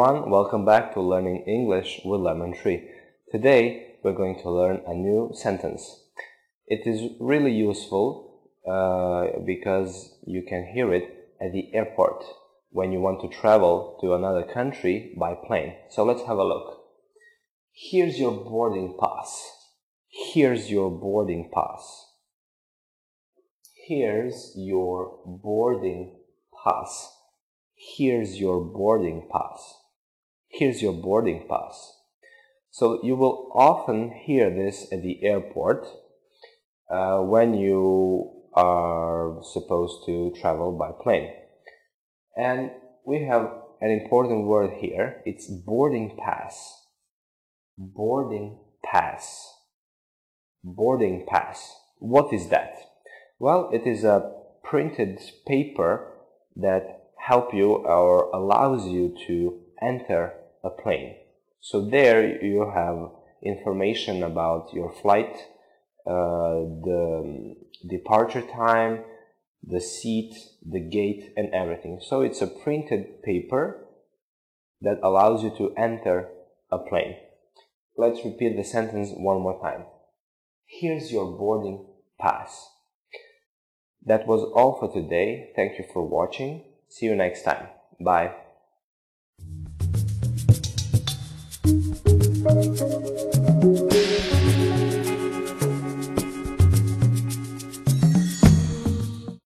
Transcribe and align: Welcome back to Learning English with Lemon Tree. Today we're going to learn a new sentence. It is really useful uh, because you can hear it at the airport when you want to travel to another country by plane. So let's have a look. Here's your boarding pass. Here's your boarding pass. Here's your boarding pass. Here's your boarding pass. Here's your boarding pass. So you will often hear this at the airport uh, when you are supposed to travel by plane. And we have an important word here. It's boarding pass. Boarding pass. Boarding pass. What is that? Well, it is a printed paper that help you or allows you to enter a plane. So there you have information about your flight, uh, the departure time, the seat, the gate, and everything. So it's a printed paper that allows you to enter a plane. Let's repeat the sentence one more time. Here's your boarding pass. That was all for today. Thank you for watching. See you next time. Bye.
Welcome 0.00 0.64
back 0.64 0.94
to 0.94 1.02
Learning 1.02 1.44
English 1.46 2.00
with 2.06 2.22
Lemon 2.22 2.54
Tree. 2.54 2.88
Today 3.30 3.96
we're 4.02 4.14
going 4.14 4.40
to 4.40 4.50
learn 4.50 4.80
a 4.86 4.94
new 4.94 5.30
sentence. 5.34 6.04
It 6.66 6.86
is 6.86 7.12
really 7.20 7.52
useful 7.52 8.48
uh, 8.66 9.40
because 9.44 10.16
you 10.26 10.40
can 10.48 10.70
hear 10.72 10.94
it 10.94 11.04
at 11.38 11.52
the 11.52 11.68
airport 11.74 12.24
when 12.70 12.92
you 12.92 13.00
want 13.00 13.20
to 13.20 13.28
travel 13.28 13.98
to 14.00 14.14
another 14.14 14.42
country 14.42 15.14
by 15.20 15.34
plane. 15.34 15.74
So 15.90 16.02
let's 16.02 16.22
have 16.22 16.38
a 16.38 16.44
look. 16.44 16.80
Here's 17.70 18.18
your 18.18 18.32
boarding 18.32 18.96
pass. 18.98 19.52
Here's 20.08 20.70
your 20.70 20.90
boarding 20.90 21.50
pass. 21.52 22.06
Here's 23.86 24.54
your 24.56 25.20
boarding 25.26 26.20
pass. 26.64 27.12
Here's 27.74 28.40
your 28.40 28.64
boarding 28.64 29.28
pass. 29.30 29.74
Here's 30.60 30.82
your 30.82 30.92
boarding 30.92 31.46
pass. 31.48 31.90
So 32.70 33.00
you 33.02 33.16
will 33.16 33.50
often 33.54 34.10
hear 34.10 34.50
this 34.50 34.92
at 34.92 35.02
the 35.02 35.24
airport 35.24 35.86
uh, 36.90 37.20
when 37.20 37.54
you 37.54 38.30
are 38.52 39.38
supposed 39.42 40.04
to 40.04 40.34
travel 40.38 40.72
by 40.72 40.90
plane. 41.02 41.32
And 42.36 42.72
we 43.06 43.24
have 43.24 43.50
an 43.80 43.90
important 43.90 44.44
word 44.44 44.72
here. 44.82 45.22
It's 45.24 45.46
boarding 45.46 46.18
pass. 46.22 46.84
Boarding 47.78 48.58
pass. 48.84 49.54
Boarding 50.62 51.24
pass. 51.26 51.74
What 52.00 52.34
is 52.34 52.50
that? 52.50 52.74
Well, 53.38 53.70
it 53.72 53.86
is 53.86 54.04
a 54.04 54.30
printed 54.62 55.20
paper 55.46 56.18
that 56.54 57.04
help 57.16 57.54
you 57.54 57.76
or 57.76 58.28
allows 58.34 58.86
you 58.88 59.16
to 59.26 59.58
enter 59.80 60.34
a 60.62 60.70
plane. 60.70 61.16
So 61.60 61.84
there 61.84 62.42
you 62.44 62.70
have 62.74 63.10
information 63.42 64.22
about 64.22 64.72
your 64.72 64.92
flight, 64.92 65.36
uh, 66.06 66.64
the 66.84 67.56
departure 67.88 68.42
time, 68.42 69.04
the 69.62 69.80
seat, 69.80 70.34
the 70.64 70.80
gate, 70.80 71.32
and 71.36 71.52
everything. 71.52 72.00
So 72.02 72.22
it's 72.22 72.40
a 72.40 72.46
printed 72.46 73.22
paper 73.22 73.86
that 74.80 75.00
allows 75.02 75.42
you 75.42 75.50
to 75.58 75.74
enter 75.76 76.28
a 76.70 76.78
plane. 76.78 77.16
Let's 77.96 78.24
repeat 78.24 78.56
the 78.56 78.64
sentence 78.64 79.10
one 79.14 79.42
more 79.42 79.60
time. 79.60 79.84
Here's 80.64 81.12
your 81.12 81.36
boarding 81.36 81.86
pass. 82.18 82.68
That 84.06 84.26
was 84.26 84.42
all 84.54 84.78
for 84.78 84.90
today. 84.90 85.52
Thank 85.54 85.78
you 85.78 85.84
for 85.92 86.06
watching. 86.06 86.64
See 86.88 87.06
you 87.06 87.14
next 87.14 87.42
time. 87.42 87.68
Bye. 88.00 88.49